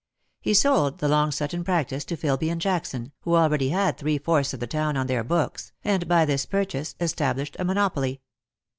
He 0.41 0.55
sold 0.55 0.97
the 0.97 1.07
Long 1.07 1.29
Sutton 1.29 1.63
practice 1.63 2.03
to 2.05 2.17
Filbv 2.17 2.41
and 2.41 2.41
Lost 2.41 2.41
for 2.41 2.49
Love. 2.49 2.55
1 2.55 2.59
Jackson, 3.05 3.11
who 3.19 3.35
already 3.35 3.69
had 3.69 3.99
three 3.99 4.17
fourths 4.17 4.51
of 4.51 4.59
the 4.59 4.65
town 4.65 4.97
on 4.97 5.05
their 5.05 5.23
hooks, 5.23 5.73
and 5.83 6.07
by 6.07 6.25
this 6.25 6.47
purchase 6.47 6.95
established 6.99 7.55
a 7.59 7.63
monoply. 7.65 8.19